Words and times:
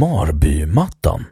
Marbymattan. 0.00 1.24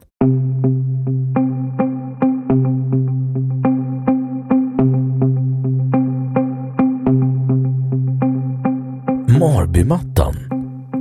Marbymattan 9.39 10.35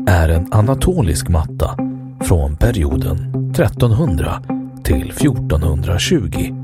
är 0.08 0.28
en 0.28 0.52
anatolisk 0.52 1.28
matta 1.28 1.76
från 2.20 2.56
perioden 2.56 3.50
1300 3.50 4.42
till 4.84 5.10
1420 5.10 6.54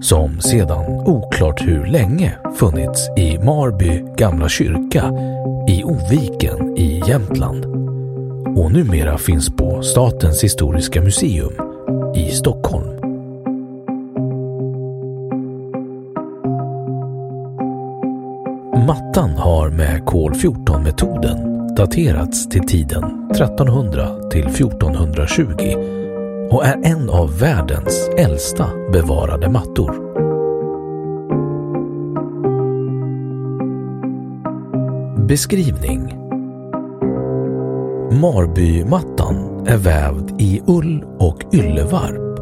som 0.00 0.40
sedan 0.40 0.84
oklart 1.06 1.62
hur 1.62 1.86
länge 1.86 2.38
funnits 2.54 3.08
i 3.18 3.38
Marby 3.38 4.04
gamla 4.16 4.48
kyrka 4.48 5.12
i 5.68 5.84
Oviken 5.84 6.76
i 6.76 7.02
Jämtland 7.08 7.81
och 8.56 8.72
numera 8.72 9.18
finns 9.18 9.56
på 9.56 9.82
Statens 9.82 10.44
historiska 10.44 11.02
museum 11.02 11.52
i 12.16 12.30
Stockholm. 12.30 12.88
Mattan 18.86 19.30
har 19.30 19.70
med 19.70 20.04
kol-14-metoden 20.06 21.52
daterats 21.76 22.48
till 22.48 22.66
tiden 22.66 23.30
1300 23.30 24.30
till 24.30 24.46
1420 24.46 25.42
och 26.50 26.64
är 26.64 26.80
en 26.84 27.10
av 27.10 27.38
världens 27.38 28.10
äldsta 28.18 28.70
bevarade 28.92 29.48
mattor. 29.48 30.12
Beskrivning 35.26 36.21
Marbymattan 38.20 39.66
är 39.66 39.76
vävd 39.76 40.40
i 40.40 40.62
ull 40.66 41.04
och 41.18 41.54
yllevarp. 41.54 42.36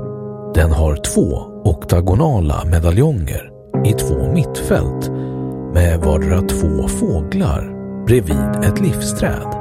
Den 0.54 0.70
har 0.72 0.96
två 0.96 1.22
oktagonala 1.64 2.64
medaljonger 2.64 3.50
i 3.84 3.92
två 3.92 4.32
mittfält 4.32 5.10
med 5.74 6.00
vardera 6.00 6.40
två 6.40 6.88
fåglar 6.88 7.72
bredvid 8.06 8.64
ett 8.64 8.80
livsträd. 8.80 9.56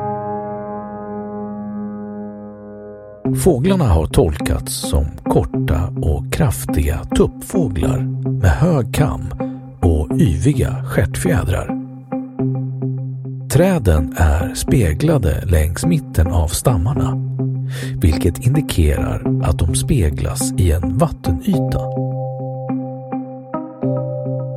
Fåglarna 3.43 3.85
har 3.85 4.07
tolkats 4.07 4.73
som 4.73 5.05
korta 5.23 5.93
och 6.01 6.33
kraftiga 6.33 6.99
tuppfåglar 7.17 7.99
med 8.31 8.51
hög 8.51 8.95
kam 8.95 9.25
och 9.81 10.21
yviga 10.21 10.83
stjärtfjädrar. 10.85 11.78
Träden 13.59 14.13
är 14.17 14.53
speglade 14.55 15.45
längs 15.45 15.85
mitten 15.85 16.27
av 16.27 16.47
stammarna, 16.47 17.17
vilket 18.01 18.45
indikerar 18.45 19.41
att 19.43 19.59
de 19.59 19.75
speglas 19.75 20.53
i 20.57 20.71
en 20.71 20.97
vattenyta. 20.97 21.81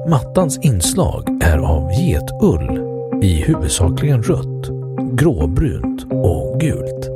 Mattans 0.08 0.58
inslag 0.58 1.42
är 1.42 1.58
av 1.58 1.90
getull 1.92 2.80
i 3.22 3.42
huvudsakligen 3.42 4.22
rött, 4.22 4.68
gråbrunt 5.12 6.04
och 6.10 6.60
gult. 6.60 7.08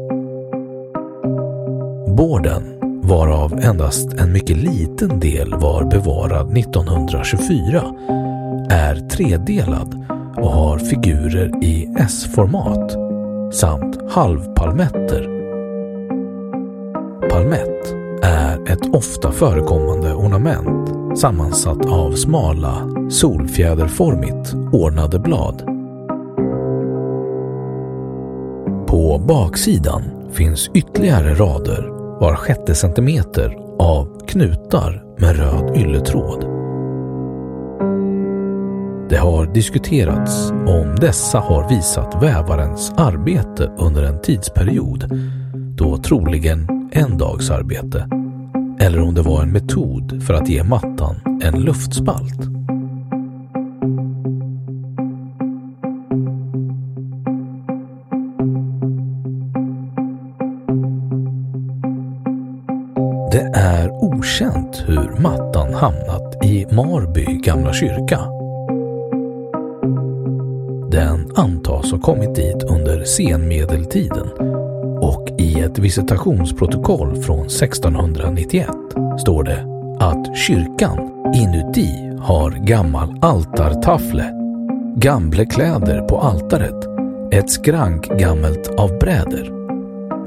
Borden, 2.16 2.62
varav 3.02 3.60
endast 3.62 4.14
en 4.14 4.32
mycket 4.32 4.56
liten 4.56 5.20
del 5.20 5.54
var 5.54 5.84
bevarad 5.84 6.58
1924, 6.58 7.82
är 8.70 9.08
tredelad 9.08 10.15
och 10.36 10.50
har 10.50 10.78
figurer 10.78 11.64
i 11.64 11.88
S-format 11.98 12.96
samt 13.54 14.12
halvpalmetter. 14.12 15.36
Palmett 17.30 17.94
är 18.22 18.72
ett 18.72 18.94
ofta 18.94 19.32
förekommande 19.32 20.14
ornament 20.14 21.18
sammansatt 21.18 21.86
av 21.86 22.12
smala, 22.12 22.88
solfjäderformigt 23.10 24.54
ordnade 24.72 25.18
blad. 25.18 25.62
På 28.86 29.24
baksidan 29.28 30.02
finns 30.32 30.70
ytterligare 30.74 31.34
rader 31.34 31.88
var 32.20 32.34
sjätte 32.34 32.74
centimeter 32.74 33.58
av 33.78 34.26
knutar 34.26 35.04
med 35.18 35.36
röd 35.36 35.76
ylletråd. 35.76 36.55
Det 39.16 39.20
har 39.20 39.46
diskuterats 39.46 40.50
om 40.50 40.96
dessa 41.00 41.38
har 41.38 41.68
visat 41.68 42.22
vävarens 42.22 42.92
arbete 42.96 43.72
under 43.78 44.02
en 44.02 44.22
tidsperiod, 44.22 45.04
då 45.76 45.96
troligen 45.96 46.88
en 46.92 47.18
dags 47.18 47.50
arbete, 47.50 48.08
eller 48.80 49.00
om 49.00 49.14
det 49.14 49.22
var 49.22 49.42
en 49.42 49.52
metod 49.52 50.22
för 50.26 50.34
att 50.34 50.48
ge 50.48 50.64
mattan 50.64 51.40
en 51.42 51.60
luftspalt. 51.60 52.40
Det 63.32 63.50
är 63.54 63.90
okänt 63.90 64.84
hur 64.86 65.20
mattan 65.20 65.74
hamnat 65.74 66.44
i 66.44 66.66
Marby 66.74 67.24
gamla 67.24 67.72
kyrka. 67.72 68.45
Antas 71.36 71.92
ha 71.92 71.98
kommit 71.98 72.34
dit 72.34 72.62
under 72.62 73.04
senmedeltiden 73.04 74.28
och 75.00 75.28
i 75.38 75.60
ett 75.60 75.78
visitationsprotokoll 75.78 77.22
från 77.22 77.46
1691 77.46 78.68
står 79.20 79.44
det 79.44 79.66
att 80.00 80.36
kyrkan 80.36 81.32
inuti 81.34 82.16
har 82.20 82.50
gammal 82.50 83.18
altartafle, 83.22 84.32
gamle 84.96 85.46
kläder 85.46 86.00
på 86.00 86.20
altaret, 86.20 86.84
ett 87.32 87.50
skrank 87.50 88.06
gammelt 88.18 88.68
av 88.68 88.98
bräder, 88.98 89.50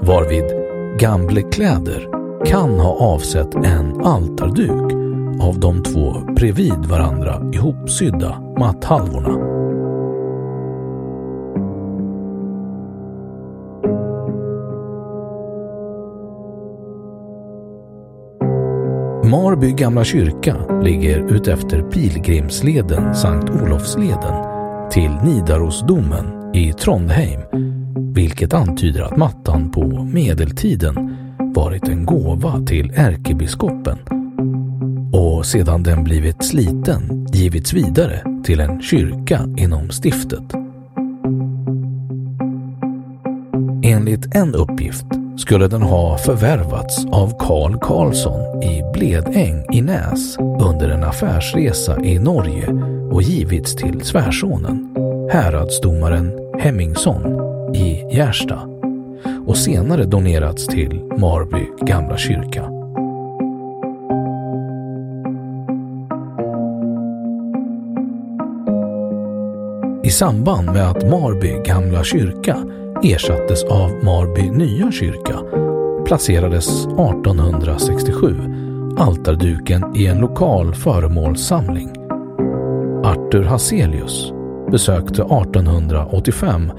varvid 0.01 0.59
Gamblekläder 0.99 2.07
kan 2.45 2.79
ha 2.79 3.13
avsett 3.13 3.55
en 3.55 4.01
altarduk 4.01 4.93
av 5.41 5.59
de 5.59 5.83
två 5.83 6.13
bredvid 6.35 6.85
varandra 6.85 7.41
ihopsydda 7.53 8.41
matthalvorna. 8.59 9.48
Marby 19.29 19.71
gamla 19.71 20.03
kyrka 20.03 20.55
ligger 20.83 21.33
utefter 21.33 21.81
Pilgrimsleden 21.81 23.15
Sankt 23.15 23.49
Olofsleden 23.49 24.45
till 24.91 25.11
Nidarosdomen 25.11 26.55
i 26.55 26.73
Trondheim, 26.73 27.41
vilket 28.13 28.53
antyder 28.53 29.01
att 29.01 29.17
mattan 29.17 29.71
på 29.71 30.03
medeltiden 30.03 31.17
varit 31.55 31.87
en 31.87 32.05
gåva 32.05 32.65
till 32.65 32.91
ärkebiskopen 32.95 33.97
och 35.13 35.45
sedan 35.45 35.83
den 35.83 36.03
blivit 36.03 36.45
sliten 36.45 37.27
givits 37.33 37.73
vidare 37.73 38.41
till 38.43 38.59
en 38.59 38.81
kyrka 38.81 39.39
inom 39.57 39.89
stiftet. 39.89 40.53
Enligt 43.83 44.35
en 44.35 44.55
uppgift 44.55 45.18
skulle 45.39 45.67
den 45.67 45.81
ha 45.81 46.17
förvärvats 46.17 47.05
av 47.11 47.37
Karl 47.39 47.79
Karlsson 47.81 48.63
i 48.63 48.83
Bledäng 48.93 49.65
i 49.73 49.81
Näs 49.81 50.37
under 50.37 50.89
en 50.89 51.03
affärsresa 51.03 52.03
i 52.03 52.19
Norge 52.19 52.67
och 53.11 53.21
givits 53.21 53.75
till 53.75 54.01
svärsonen, 54.01 54.95
häradsdomaren 55.31 56.31
Hemmingsson 56.59 57.25
i 57.75 58.15
Gärsta 58.15 58.59
och 59.47 59.57
senare 59.57 60.05
donerats 60.05 60.67
till 60.67 61.01
Marby 61.17 61.65
gamla 61.81 62.17
kyrka. 62.17 62.69
I 70.03 70.09
samband 70.11 70.65
med 70.65 70.89
att 70.89 71.09
Marby 71.09 71.63
gamla 71.65 72.03
kyrka 72.03 72.57
ersattes 73.03 73.63
av 73.63 74.03
Marby 74.03 74.49
nya 74.51 74.91
kyrka 74.91 75.39
placerades 76.05 76.85
1867 76.85 78.35
altarduken 78.97 79.95
i 79.95 80.05
en 80.05 80.17
lokal 80.17 80.75
föremålssamling. 80.75 81.89
Arthur 83.03 83.43
Hazelius 83.43 84.33
besökte 84.71 85.21
1885 85.21 86.71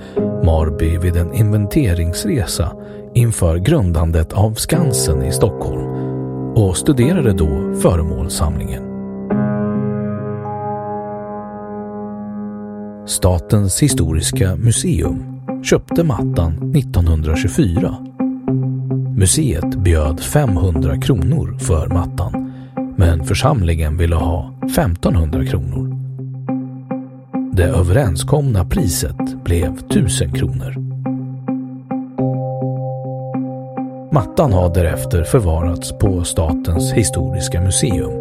Marby 0.44 0.99
vid 0.99 1.17
en 1.17 1.34
inventeringsresa 1.34 2.72
inför 3.14 3.56
grundandet 3.56 4.32
av 4.32 4.55
Skansen 4.55 5.22
i 5.22 5.32
Stockholm 5.32 5.87
och 6.55 6.76
studerade 6.76 7.32
då 7.32 7.75
föremålssamlingen. 7.82 8.82
Statens 13.06 13.82
historiska 13.82 14.56
museum 14.56 15.40
köpte 15.62 16.05
mattan 16.05 16.73
1924. 16.77 17.97
Museet 19.17 19.77
bjöd 19.77 20.21
500 20.21 20.97
kronor 20.97 21.59
för 21.59 21.89
mattan 21.89 22.53
men 22.97 23.25
församlingen 23.25 23.97
ville 23.97 24.17
ha 24.17 24.55
1500 24.67 25.45
kronor. 25.45 25.97
Det 27.53 27.65
överenskomna 27.65 28.65
priset 28.65 29.45
blev 29.45 29.79
1000 29.91 30.33
kronor. 30.33 30.75
Mattan 34.13 34.53
har 34.53 34.75
därefter 34.75 35.25
förvarats 35.25 35.93
på 35.99 36.25
Statens 36.25 36.93
historiska 36.93 37.61
museum. 37.61 38.13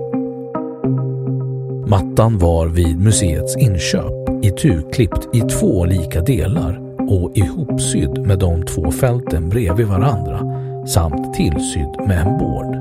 Mattan 1.87 2.37
var 2.37 2.67
vid 2.67 2.99
museets 2.99 3.57
inköp 3.57 4.43
ituklippt 4.43 5.35
i 5.35 5.41
två 5.41 5.85
lika 5.85 6.21
delar 6.21 6.88
och 7.09 7.37
ihopsydd 7.37 8.27
med 8.27 8.39
de 8.39 8.65
två 8.65 8.91
fälten 8.91 9.49
bredvid 9.49 9.87
varandra 9.87 10.39
samt 10.87 11.33
tillsydd 11.33 11.95
med 12.07 12.27
en 12.27 12.37
bård. 12.37 12.75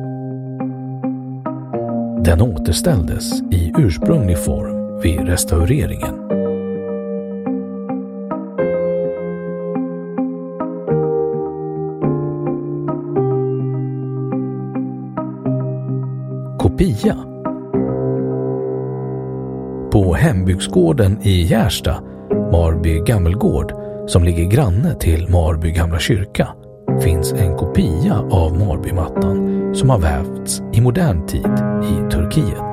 Den 2.25 2.43
återställdes 2.43 3.43
i 3.43 3.73
ursprunglig 3.79 4.39
form 4.39 5.01
vid 5.03 5.21
restaureringen. 5.21 6.29
Kopia 16.59 17.17
På 19.93 20.15
hembygdsgården 20.15 21.19
i 21.23 21.43
Gärsta, 21.43 22.03
Marby 22.53 23.01
gammelgård, 23.01 23.88
som 24.09 24.25
ligger 24.25 24.45
granne 24.45 24.95
till 24.95 25.29
Marby 25.29 25.71
gamla 25.71 25.99
kyrka 25.99 26.49
finns 27.03 27.33
en 27.33 27.57
kopia 27.57 28.19
av 28.31 28.59
Marbymattan 28.59 29.75
som 29.75 29.91
har 29.91 29.99
vävts 29.99 30.63
i 30.73 30.81
modern 30.81 31.27
tid 31.27 31.53
i 31.85 32.11
Turkiet. 32.13 32.68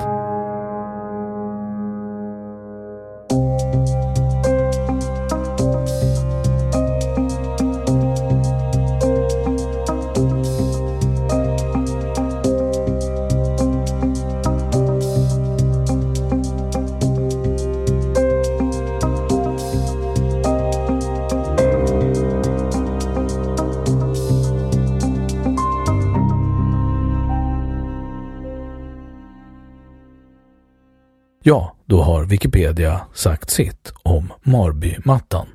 Ja, 31.48 31.76
då 31.84 32.02
har 32.02 32.24
Wikipedia 32.24 33.00
sagt 33.14 33.50
sitt 33.50 33.92
om 34.02 34.32
Marbymattan. 34.42 35.46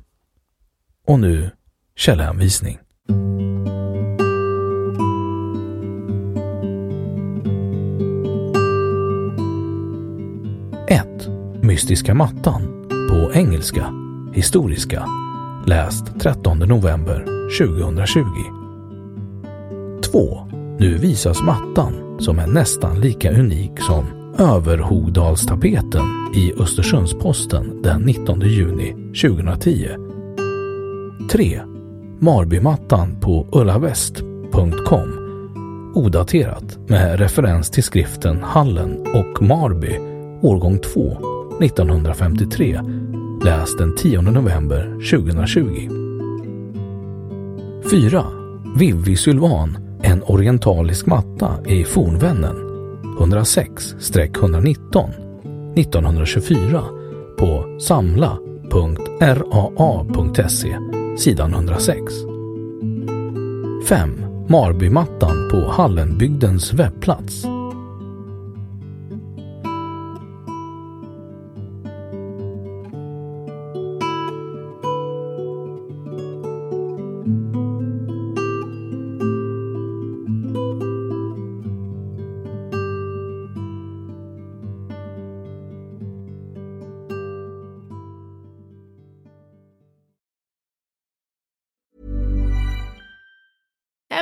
Och 1.06 1.20
nu 1.20 1.50
källhänvisning. 1.96 2.78
Mystiska 11.72 12.14
mattan 12.14 12.88
på 13.10 13.32
engelska, 13.34 13.92
historiska, 14.34 15.06
läst 15.66 16.20
13 16.20 16.58
november 16.58 17.24
2020. 17.58 18.22
2. 20.12 20.48
Nu 20.78 20.98
visas 20.98 21.42
mattan 21.42 22.20
som 22.20 22.38
är 22.38 22.46
nästan 22.46 23.00
lika 23.00 23.30
unik 23.30 23.80
som 23.80 24.21
Överhogdalstapeten 24.38 26.02
i 26.34 26.52
Östersundsposten 26.58 27.82
den 27.82 28.02
19 28.02 28.40
juni 28.40 28.92
2010. 29.22 29.88
3. 31.30 31.60
Marbymattan 32.18 33.20
på 33.20 33.48
ullavest.com 33.52 35.18
Odaterat 35.94 36.78
med 36.88 37.18
referens 37.18 37.70
till 37.70 37.82
skriften 37.82 38.42
Hallen 38.42 39.06
och 39.14 39.42
Marby 39.42 39.98
årgång 40.42 40.78
2 40.78 41.16
1953 41.60 42.80
läst 43.44 43.78
den 43.78 43.96
10 43.96 44.20
november 44.20 45.10
2020. 45.10 45.88
4. 47.90 48.24
Vivi 48.76 49.16
Sylvan 49.16 49.78
En 50.02 50.22
orientalisk 50.22 51.06
matta 51.06 51.64
i 51.66 51.84
Fornvännen 51.84 52.71
106-119 53.18 55.10
1924 55.76 56.82
på 57.38 57.78
samla.raa.se 57.80 58.38
sidan 61.18 61.54
106. 61.54 61.98
5. 63.88 64.10
Marbymattan 64.48 65.48
på 65.50 65.70
Hallenbygdens 65.70 66.72
webbplats 66.72 67.44